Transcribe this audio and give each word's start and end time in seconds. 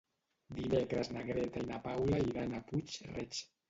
Dimecres 0.59 1.13
na 1.13 1.27
Greta 1.29 1.63
i 1.67 1.71
na 1.71 1.81
Paula 1.87 2.25
iran 2.35 2.61
a 2.63 2.67
Puig-reig. 2.69 3.45